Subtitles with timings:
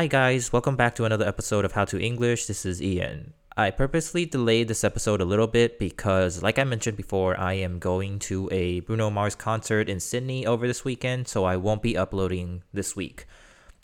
[0.00, 2.46] Hi, guys, welcome back to another episode of How to English.
[2.46, 3.34] This is Ian.
[3.54, 7.78] I purposely delayed this episode a little bit because, like I mentioned before, I am
[7.78, 11.98] going to a Bruno Mars concert in Sydney over this weekend, so I won't be
[11.98, 13.26] uploading this week.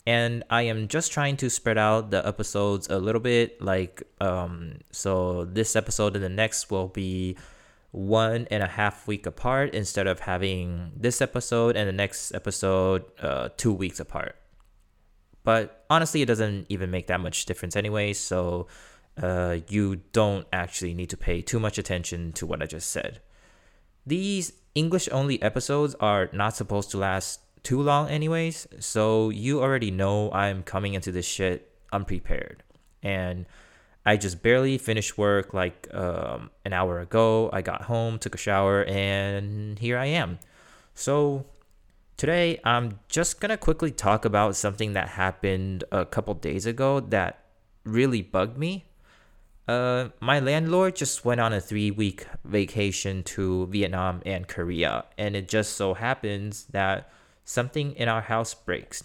[0.07, 4.79] And I am just trying to spread out the episodes a little bit, like, um,
[4.91, 7.37] so this episode and the next will be
[7.91, 13.05] one and a half week apart instead of having this episode and the next episode
[13.21, 14.35] uh, two weeks apart.
[15.47, 18.67] But honestly, it doesn't even make that much difference anyway, so
[19.15, 23.21] uh, you don't actually need to pay too much attention to what I just said.
[24.05, 29.89] These English only episodes are not supposed to last too long, anyways, so you already
[29.89, 32.61] know I'm coming into this shit unprepared.
[33.01, 33.45] And
[34.05, 37.49] I just barely finished work like um, an hour ago.
[37.53, 40.39] I got home, took a shower, and here I am.
[40.93, 41.45] So
[42.17, 47.43] today I'm just gonna quickly talk about something that happened a couple days ago that
[47.83, 48.85] really bugged me.
[49.67, 55.35] Uh, my landlord just went on a three week vacation to Vietnam and Korea, and
[55.35, 57.11] it just so happens that
[57.45, 59.03] something in our house breaks.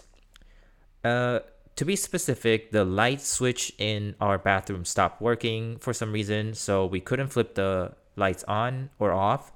[1.03, 1.39] Uh,
[1.75, 6.85] to be specific, the light switch in our bathroom stopped working for some reason, so
[6.85, 9.51] we couldn't flip the lights on or off.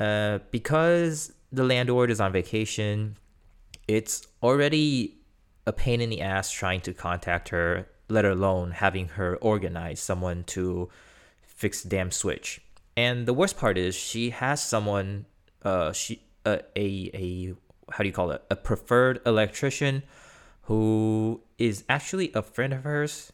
[0.00, 3.16] Uh, because the landlord is on vacation,
[3.88, 5.18] it's already
[5.66, 10.44] a pain in the ass trying to contact her let alone having her organize someone
[10.44, 10.88] to
[11.42, 12.60] fix the damn switch.
[12.96, 15.26] And the worst part is she has someone,
[15.62, 17.54] uh, she uh, a a
[17.92, 18.42] how do you call it?
[18.50, 20.02] A preferred electrician
[20.62, 23.32] who is actually a friend of hers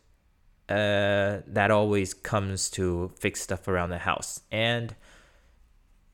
[0.68, 4.40] uh, that always comes to fix stuff around the house.
[4.50, 4.94] And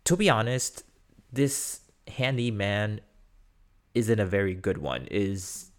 [0.04, 0.84] to be honest,
[1.32, 3.00] this handyman
[3.94, 5.06] isn't a very good one.
[5.10, 5.70] Is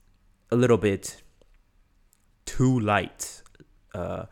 [0.52, 1.21] a little bit
[2.45, 3.41] too light,
[3.94, 4.25] uh,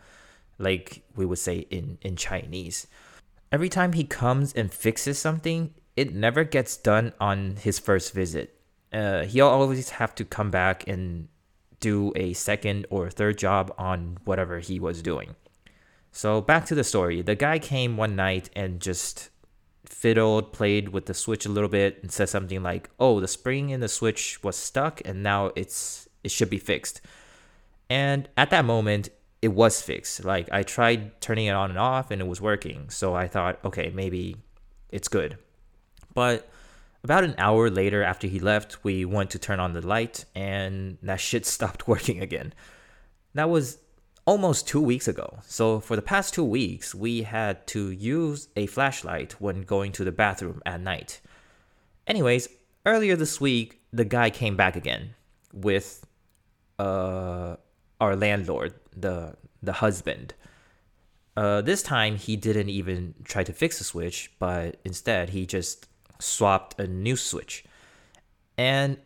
[0.58, 2.88] like we would say in, in Chinese.
[3.52, 8.60] Every time he comes and fixes something, it never gets done on his first visit.
[8.92, 11.28] Uh, he'll always have to come back and
[11.80, 15.36] do a second or third job on whatever he was doing.
[16.12, 17.22] So back to the story.
[17.22, 19.30] The guy came one night and just
[19.90, 23.70] fiddled, played with the switch a little bit, and said something like, "Oh, the spring
[23.70, 27.02] in the switch was stuck, and now it's it should be fixed."
[27.90, 29.10] And at that moment,
[29.42, 30.26] it was fixed.
[30.26, 32.90] Like I tried turning it on and off and it was working.
[32.90, 34.38] So I thought, okay, maybe
[34.90, 35.38] it's good.
[36.14, 36.50] But
[37.04, 40.98] about an hour later after he left, we went to turn on the light and
[41.04, 42.54] that shit stopped working again.
[43.34, 43.78] That was
[44.28, 45.40] almost two weeks ago.
[45.48, 50.04] So for the past two weeks, we had to use a flashlight when going to
[50.04, 51.22] the bathroom at night.
[52.06, 52.50] Anyways,
[52.86, 55.16] earlier this week, the guy came back again
[55.54, 56.06] with
[56.78, 57.56] uh
[58.00, 60.36] our landlord, the the husband.
[61.36, 65.88] Uh, this time he didn't even try to fix the switch, but instead he just
[66.20, 67.64] swapped a new switch.
[68.58, 68.98] And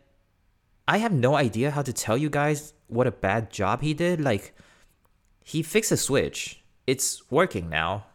[0.88, 4.20] I have no idea how to tell you guys what a bad job he did.
[4.20, 4.54] Like
[5.44, 6.62] he fixed a switch.
[6.86, 8.06] It's working now.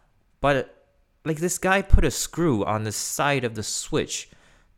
[0.41, 0.85] But
[1.25, 4.29] like this guy put a screw on the side of the switch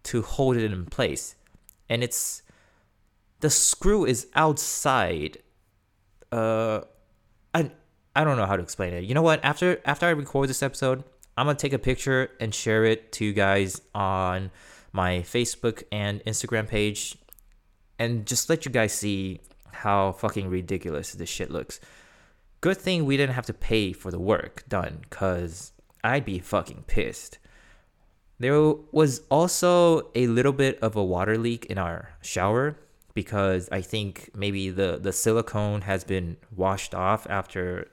[0.04, 1.36] to hold it in place.
[1.90, 2.42] And it's
[3.40, 5.40] the screw is outside
[6.32, 6.82] uh,
[7.54, 7.72] I
[8.16, 9.04] I don't know how to explain it.
[9.04, 9.44] You know what?
[9.44, 11.04] After after I record this episode,
[11.38, 14.52] I'm gonna take a picture and share it to you guys on
[14.92, 17.16] my Facebook and Instagram page,
[17.98, 21.80] and just let you guys see how fucking ridiculous this shit looks.
[22.62, 25.72] Good thing we didn't have to pay for the work done, cause
[26.04, 27.40] I'd be fucking pissed.
[28.38, 28.60] There
[28.92, 32.78] was also a little bit of a water leak in our shower
[33.14, 37.90] because I think maybe the the silicone has been washed off after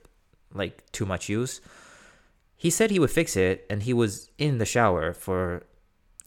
[0.52, 1.60] like too much use.
[2.56, 5.64] He said he would fix it and he was in the shower for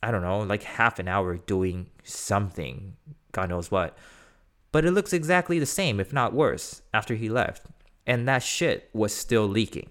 [0.01, 2.95] I don't know, like half an hour doing something,
[3.33, 3.97] god knows what.
[4.71, 7.65] But it looks exactly the same if not worse after he left.
[8.09, 9.89] And that shit was still leaking.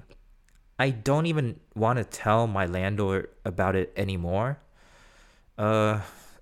[0.78, 4.58] I don't even want to tell my landlord about it anymore.
[5.56, 6.00] Uh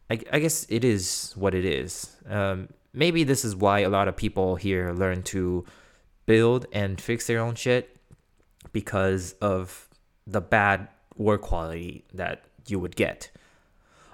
[0.08, 2.16] I, I guess it is what it is.
[2.28, 5.64] Um, maybe this is why a lot of people here learn to
[6.26, 7.96] build and fix their own shit
[8.72, 9.88] because of
[10.26, 13.30] the bad work quality that you would get.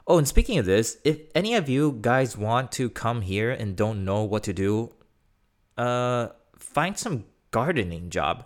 [0.06, 3.76] Oh, and speaking of this, if any of you guys want to come here and
[3.76, 4.92] don't know what to do,
[5.78, 6.28] uh,
[6.58, 8.44] find some gardening job.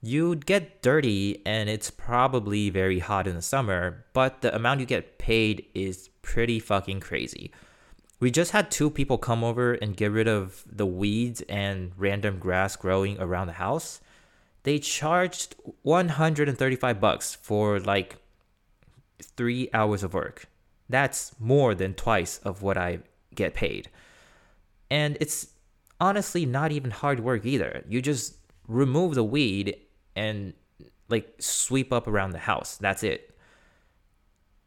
[0.00, 4.86] You'd get dirty and it's probably very hot in the summer, but the amount you
[4.86, 7.52] get paid is pretty fucking crazy.
[8.18, 12.38] We just had two people come over and get rid of the weeds and random
[12.38, 14.00] grass growing around the house.
[14.64, 18.16] They charged 135 bucks for like
[19.20, 20.46] 3 hours of work.
[20.88, 23.00] That's more than twice of what I
[23.34, 23.88] get paid.
[24.90, 25.48] And it's
[26.02, 27.84] honestly not even hard work either.
[27.88, 28.34] You just
[28.66, 29.76] remove the weed
[30.16, 30.52] and
[31.08, 32.76] like sweep up around the house.
[32.76, 33.32] That's it.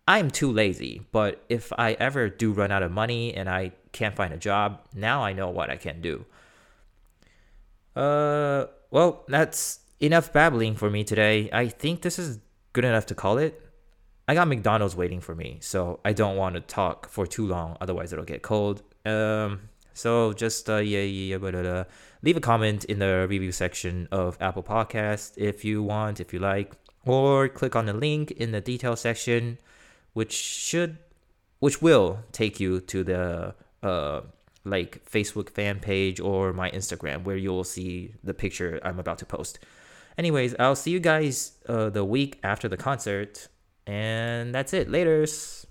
[0.07, 4.15] I'm too lazy, but if I ever do run out of money and I can't
[4.15, 6.25] find a job, now I know what I can do.
[7.95, 11.49] Uh, well, that's enough babbling for me today.
[11.51, 12.39] I think this is
[12.71, 13.61] good enough to call it.
[14.27, 17.77] I got McDonald's waiting for me, so I don't want to talk for too long,
[17.81, 18.83] otherwise it'll get cold.
[19.05, 21.85] Um, so just uh, yeah, yeah, but uh,
[22.21, 26.37] leave a comment in the review section of Apple Podcast if you want, if you
[26.37, 26.73] like,
[27.05, 29.57] or click on the link in the detail section
[30.13, 30.97] which should
[31.59, 33.53] which will take you to the
[33.83, 34.21] uh
[34.63, 39.25] like Facebook fan page or my Instagram where you'll see the picture I'm about to
[39.25, 39.59] post.
[40.17, 43.47] Anyways, I'll see you guys uh, the week after the concert,
[43.85, 44.89] and that's it.
[44.89, 45.65] Laters.